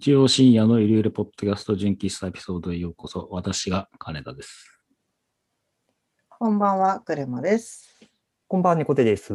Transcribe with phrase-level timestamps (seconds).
[0.00, 3.28] 日曜深夜のゆるゆるポッドキャスト純喫茶エピソードへようこそ。
[3.32, 4.79] 私が金田です。
[6.42, 8.00] こんばんは、クレマです。
[8.48, 9.34] こんばんは、猫手です。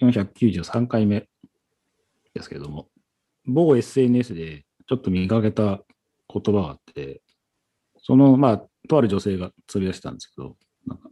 [0.00, 1.28] 493回目
[2.34, 2.88] ですけれども、
[3.46, 5.78] 某 SNS でちょっと見かけた
[6.28, 7.22] 言葉があって、
[7.98, 10.56] その、まあ、とある女性がつぶやしてたんですけど、
[10.88, 11.08] なんか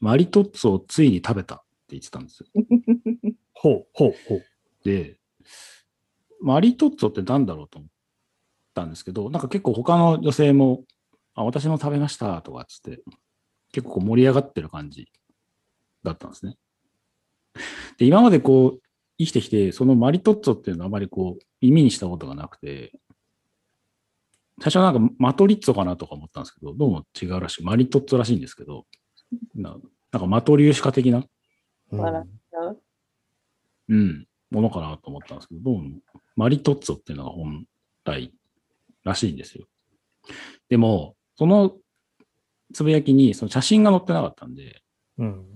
[0.00, 2.46] マリトッツォをついに食べたって言ってたんですよ。
[3.52, 4.44] ほう、ほう、ほう。
[4.84, 5.20] で、
[6.40, 7.90] マリトッツォって何だろうと思っ
[8.72, 10.86] たんですけど、なんか結構他の女性も、
[11.34, 13.02] あ、私も食べましたとかっつって、
[13.72, 15.10] 結構こう盛り上がってる感じ
[16.02, 16.56] だったんですね。
[17.98, 18.82] で、今までこう、
[19.18, 22.98] 生きてきて、そのマリトッツォっていうのはあまりこう、耳にしたことがなくて、
[24.62, 27.64] 最初はなんかマトリッツォかなとか思ったんですけど、どうも違うらしい。
[27.64, 28.86] マリトッツォらしいんですけど、
[29.54, 29.76] な
[30.12, 31.24] なんかマトリューシカ的な
[31.92, 32.24] うん笑
[33.88, 36.00] うん、ものかなと思ったんですけど、どうも
[36.36, 37.66] マリトッツォっていうのが本
[38.04, 38.32] 来
[39.02, 39.66] らしいんですよ。
[40.68, 41.72] でも、その
[42.74, 44.82] つぶやきにその写真が載ってなかったんで、
[45.16, 45.46] うん。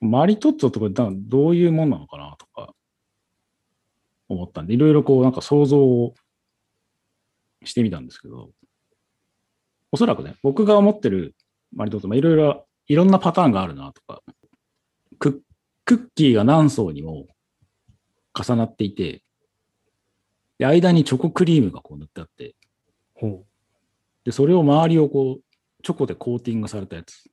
[0.00, 2.74] マリトッツォとかだどういうもんなのかなとか
[4.28, 6.14] 思ったんで、いろいろこうなんか想像を
[7.62, 8.50] してみたんですけど、
[9.92, 11.36] おそらくね、僕が思ってる
[11.72, 14.22] マリトッツォ、まあ、いろいろ、いろんなパターンがあるなとか、
[15.20, 15.44] ク
[15.84, 17.28] クッキーが何層にも
[18.34, 19.22] 重なっていて、
[20.58, 22.56] で、間にチョコクリームがこう塗ってあって、
[23.14, 23.44] ほ
[24.24, 25.42] で、それを周りをこう、
[25.82, 27.28] チョコでコーティングされたやつ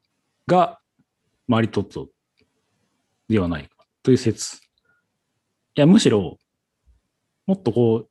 [0.48, 0.80] が、
[1.48, 2.08] マリトッツォ
[3.28, 4.58] ではないかという説。
[4.58, 4.60] い
[5.76, 6.38] や、むしろ、
[7.46, 8.10] もっとこう、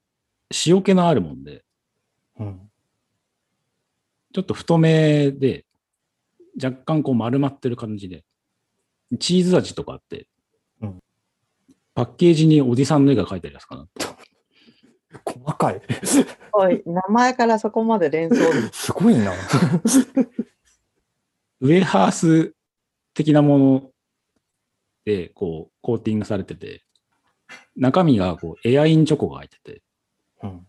[0.67, 1.65] 塩気のあるもんで、
[2.39, 2.45] う。
[2.45, 2.71] うん。
[4.33, 5.65] ちょっと太めで、
[6.63, 8.25] 若干こう丸まってる感じで、
[9.19, 10.29] チーズ味とかあって、
[10.81, 11.01] うん
[11.99, 13.89] パッケージにおじさんの絵が描いてあるやつかな。
[13.98, 13.98] 細
[15.59, 15.81] かい。
[16.53, 19.33] おい、名前からそこまで連想で すごいな。
[21.61, 22.55] ウェハース
[23.15, 23.91] 的なもの
[25.05, 26.85] で、こう、コーティングされてて、
[27.77, 29.83] 中身がこうエアインチョコが入ってて、
[30.43, 30.67] うん。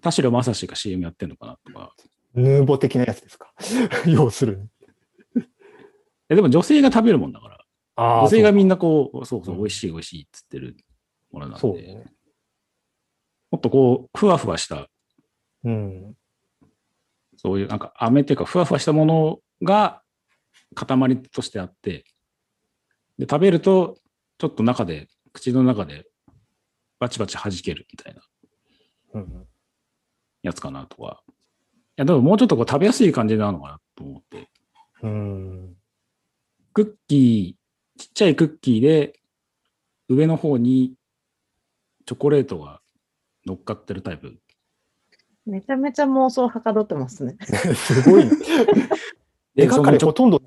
[0.00, 1.94] 田代正史が CM やってんのかなとか。
[2.34, 3.52] ヌーボ的なやつですか？
[4.06, 4.68] 要するに。
[6.30, 7.64] えでも女性が食べるもんだから、
[7.96, 10.76] あ女性がみんなこう、そうそう、うん美味しい美味しいっつってる
[11.30, 12.13] ものなんそうで、ね。
[13.54, 14.88] もっとこう、ふわふわした、
[15.62, 16.16] うん。
[17.36, 20.02] そういうなんか飴っていうか、ふわふわしたものが
[20.74, 22.04] 塊としてあって、
[23.16, 23.96] で、食べると、
[24.38, 26.04] ちょっと中で、口の中で
[26.98, 29.22] バチバチ弾けるみたいな。
[30.42, 31.22] やつかなとか。
[31.28, 31.32] い
[31.94, 34.50] や、でももうちょっとこう食べやすい感じなのかなと思って。
[35.00, 35.76] うん。
[36.72, 39.20] クッキー、ちっちゃいクッキーで、
[40.08, 40.96] 上の方に
[42.04, 42.80] チョコレートが
[43.46, 44.36] 乗っかってるタイプ？
[45.46, 47.36] めちゃめちゃ妄想はかどってますね。
[47.74, 48.30] すごいね。
[49.54, 50.42] で、そのチョりほとんど。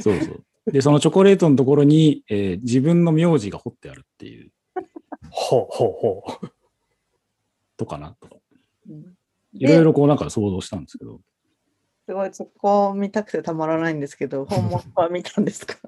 [0.00, 0.44] そうそう。
[0.72, 4.50] で、そのチョコレートのところに、えー自分の名字が彫ってあるっていう、
[5.30, 6.50] ほうほうほう。
[7.76, 8.16] とかな？
[8.20, 8.40] と
[9.52, 11.20] いろいでろこうなんか想像したんですけど、
[12.06, 15.76] すごいそこを見たくてたまらないんですけど、本物は見たんですか？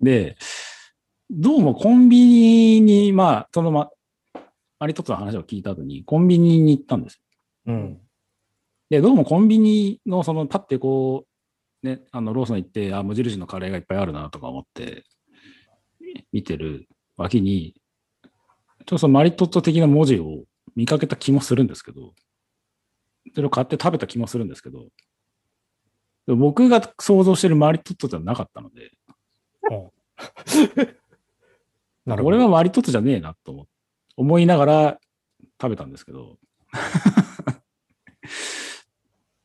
[0.00, 0.36] で、
[1.34, 3.88] どうもコンビニに、まあ、そのま、
[4.78, 7.20] マリトッツォの話を聞いた後に、コンビニに行ったんですよ。
[7.68, 8.00] うん。
[8.90, 11.24] で、どうもコンビニの、その、パッてこ
[11.82, 15.04] う、ね、あの、ローソン行って、あ、無印のカレーがいっぱいあるなとか思って、
[16.32, 17.80] 見てる脇に、
[18.22, 20.44] ちょっとそのマリトッツォ的な文字を
[20.76, 22.12] 見かけた気もするんですけど、
[23.34, 24.88] それを買って食べた気もするんですけど、
[26.26, 28.90] 僕が想像してるマリトッツォではなかったので、
[29.62, 29.92] なるほ
[30.84, 31.01] ど。
[32.06, 33.66] 俺はマリトッツォじゃねえなと思
[34.16, 34.98] 思いながら
[35.60, 36.38] 食べたんですけど、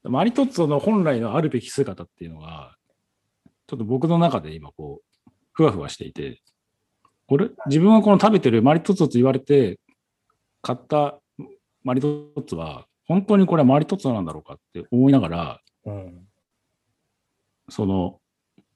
[0.03, 2.75] マリトッツォの本来のあるべき姿っていうのが、
[3.67, 6.41] ちょっと僕の中で今こう、ふわふわしていて、
[7.27, 9.79] これ、自分はこの食べてるマリトッツォと言われて、
[10.61, 11.19] 買った
[11.83, 16.27] マリトッツォは、本当にこれはマリトッツォなんだろうかって思いながら、うん。
[17.69, 18.19] その、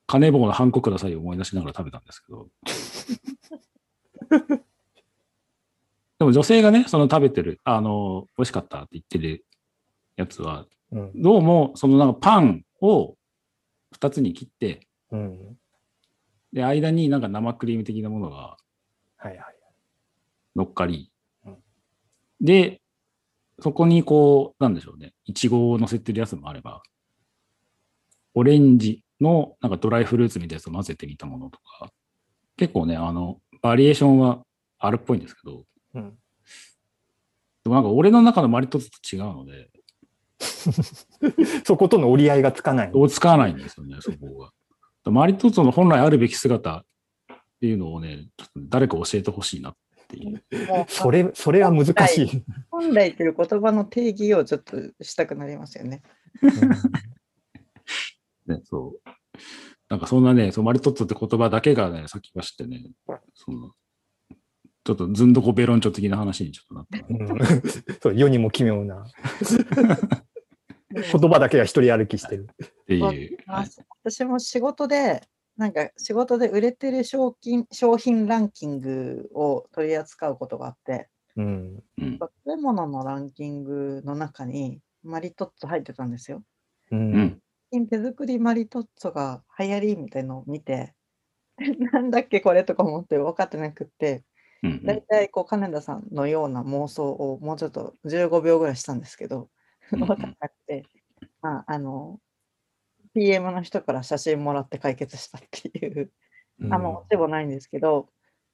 [0.07, 2.49] 金棒のハンコくださいを思い出しながら食べたんですけど。
[6.19, 9.45] でも女性がね、その食べてる、あの、美味しかったって言ってる
[10.15, 11.21] やつは、うん。
[11.21, 13.17] どうも、そのなんかパンを
[13.95, 15.57] 2つに切って、うん。
[16.53, 18.57] で、間になんか生クリーム的なものが
[19.17, 19.55] はいはい。
[20.55, 21.11] 乗っかり
[21.45, 21.57] うん、
[22.41, 22.81] で、
[23.59, 26.81] そこにこう、なんでしょうね、いちごを乗せてるやつもあれば、
[28.33, 31.91] オレンジのなんかドライフルーツみたいなやつを混ぜてみたものとか、
[32.57, 34.41] 結構ね、あの、バリエーションは
[34.79, 35.63] あるっぽいんですけど、
[35.95, 36.17] うん。
[37.63, 39.69] でもなんか俺の中のマリトッツォと違うので、
[41.65, 42.91] そことの折り合いがつかない。
[43.09, 44.51] つかないんですよね、そこが。
[45.11, 46.85] マリトッツォの本来あるべき姿っ
[47.59, 49.75] ていうのをね、ちょっと誰か教えてほしいなっ
[50.07, 50.43] ていう。
[50.89, 52.43] それ、それは難しい。
[52.69, 56.01] 本来っていう言葉の定義をちょっとしたくなりますよね。
[58.47, 59.01] ね、そう。
[59.91, 62.85] なんかそんなね、そうマリトッツォって言葉だけがね、先走ってね、
[63.35, 63.71] その、
[64.85, 66.99] ちょっとずんどこベロンチョ的な話にちょっとなった。
[67.09, 67.61] うん
[68.01, 69.05] そう世にも奇妙な
[70.95, 72.47] 言葉だけが一人歩きしてる。
[72.63, 73.03] っていう。
[73.47, 73.69] はい
[74.05, 75.27] 私も仕事で、
[75.57, 81.83] なんか仕事で売れてる商品商品ランキングを取り扱うことがあって、うん。
[81.97, 86.41] うん食べ物のランキングの中にマリトッツォ入ってたんですよ。
[86.91, 86.95] う。
[86.95, 87.40] うん
[87.71, 90.93] 近手作りマリトッツォが流行りみたいのを見て、
[91.93, 94.25] なんだっけこれとか思って分かってなくって、
[94.63, 99.49] うんうん大体こう金田さんのような妄想をもうちょっと15秒ぐらいしたんですけど、
[99.91, 100.83] 分かんなくて、
[101.41, 102.19] まあ、あの、
[103.13, 106.11] PM の人から写真もらって解決したっていう、
[106.71, 108.09] あんまオチもないんですけど、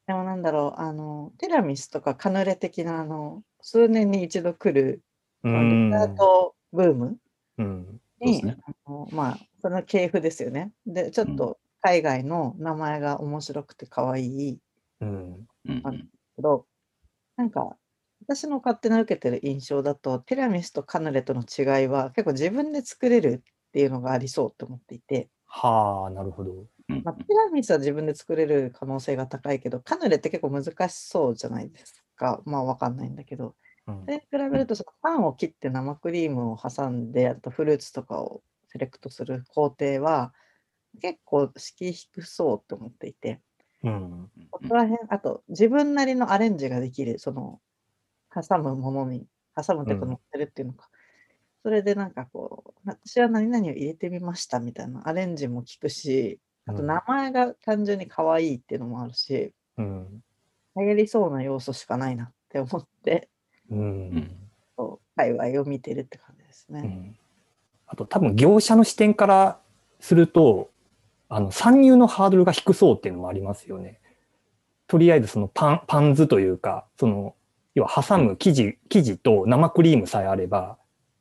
[0.08, 5.04] でもなんだろう、あの、ティラミスとかカヌレ的な、あの、数年に一度来る、
[5.44, 5.92] うデん。
[5.92, 7.18] ザートブーム
[7.58, 8.02] うん。
[8.22, 8.58] に、ね。
[8.66, 10.72] あのまあ、その系譜ですよね。
[10.86, 14.60] で、ちょっと海外の名前が面白くて可愛い。
[15.02, 15.48] うん。
[15.68, 16.66] うんあけど、
[17.36, 17.78] なんか、
[18.22, 26.66] 私の勝手な受けてる印象だと、ティラミスとカヌレとの違いは結構自分で作れるっていうのがありそうと思っていて、はあ、なるほど。
[26.90, 32.42] うんまあ、ティラミスは自分で作れる可能性が高いけど、カヌレって結構難しそうじゃないですか。
[32.46, 33.56] まあわかんないんだけど。
[33.88, 40.34] うんそれに比べると、そのパンを切って生クリームを挟んで、あとフルーツとかをセレクトする工程は
[41.02, 43.40] 結構敷居低そうと思っていて、
[43.84, 44.30] うん。
[44.52, 47.62] ここら辺、あと自分なりのアレンジができる、その
[48.34, 49.25] 挟むものに、
[49.56, 50.90] 挟むというかうん乗ってるっていうのか。
[51.64, 60.24] それでなんかこう、私は何々を入れてみましたみたいなアレンジも聞くし、あとうん名前が単純に可愛いっていうのもあるし、うん。
[60.79, 63.29] 流行りそうな要素しかないなって思って、
[63.69, 64.31] うん。
[65.15, 66.81] 界隈を見てるって感じですね。
[66.81, 67.18] うん
[67.88, 69.59] あと多分業者の視点から
[70.00, 70.69] すると、
[71.29, 74.00] あの、参入のハードルが低そうっていうのもありますよね。
[74.88, 77.35] とりあえずそのパン、パンズというか、その、
[77.75, 80.77] 要は挟む生地、生地と生クリームさえあれば、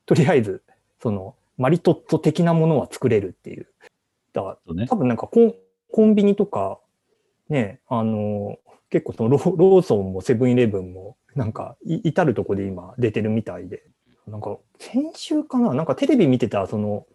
[0.07, 0.63] とりあえず、
[1.01, 3.69] その、マリトッツォ的なものは作れるっていう。
[4.33, 5.55] だから、多分なんかコン
[5.93, 6.81] コンビニとか、
[7.49, 8.57] ね、あの、
[8.91, 13.83] 結構そのロローソンもセブンイレブンも、なんかい至るとこで今出てるみたいで、
[14.27, 15.75] なんか先週かな？
[15.75, 17.07] なんかテレビ見てた、その、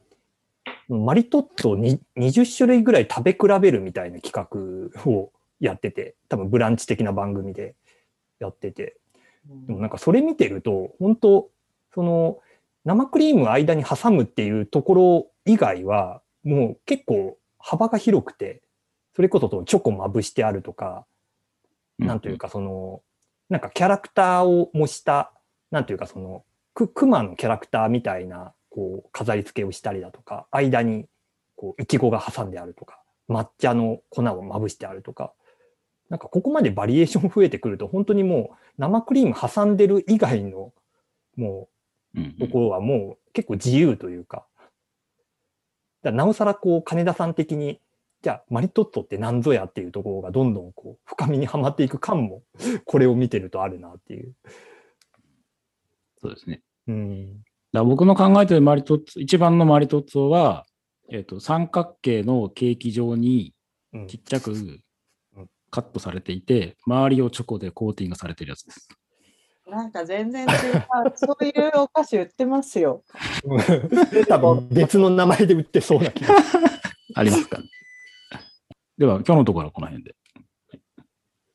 [0.87, 7.75] マリトッツォに20種類ぐらい食べ比べるみたいな企画をやってて、多分ブランチ的な番組で
[8.39, 8.97] やってて、
[9.67, 11.49] でもなんかそれ見てると、本当
[11.93, 12.39] その
[12.85, 18.61] 生クリームを間に挟むっていうところ以外は、もう結構幅が広くて、
[19.15, 21.05] それこそチョコまぶしてあるとか、
[21.97, 23.01] なんというかその、
[23.49, 25.33] なんかキャラクターを模した、
[25.71, 26.43] なんというかその、
[26.73, 31.07] く、クマのキャラクターみたいな、こう、飾り付けをしたりだとか、間に、
[31.55, 35.33] こう、イチゴが挟んであるとか、抹茶の粉をまぶしてあるとか、
[36.09, 40.73] なんかここまでバリエーション増えてくると、本当にもう生クリーム挟んでる以外の、
[41.37, 41.69] も
[42.15, 44.45] うところはもう結構自由というか、
[46.03, 47.79] だなおさらこう、金田さん的に、
[48.21, 52.43] じゃあ、マリトッツォって何ぞやっていうところがどんどんこう、深みにはまっていく感も、
[52.85, 54.35] これを見てるとあるなっていう。
[56.19, 56.61] そうですね。
[56.87, 57.43] うん。
[57.73, 60.65] だ僕の考えてるマリトッツォ、一番のマリトッツォは、
[61.09, 63.53] えっ、と、三角形のケーキ状に
[63.93, 64.79] うんちっちゃく
[65.69, 68.87] カットされていて、周りをチョコでコーティングされてるやつです。
[69.67, 70.49] なんか全然違う。
[71.15, 73.03] そういうお菓子売ってますよ。
[74.27, 76.35] 多分別の名前で売ってそうな気が。
[77.15, 77.65] ありますかね。
[79.01, 80.15] では、今日のところはこの辺で。
[80.71, 80.81] はい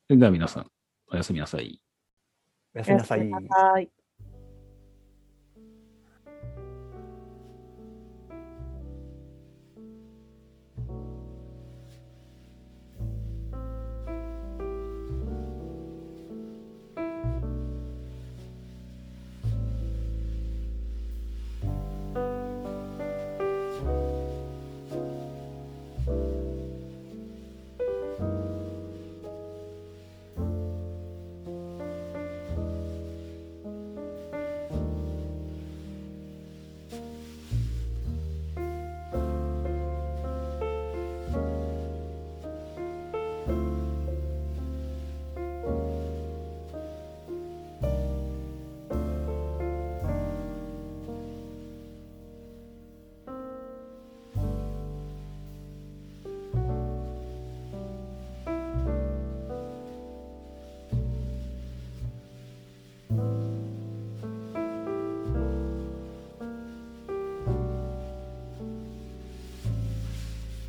[0.08, 0.70] それでは皆さん、
[1.12, 1.80] おやすみなさい。
[2.74, 3.20] おやすみなさい。
[3.20, 3.95] おやすみなさい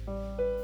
[0.08, 0.57] Música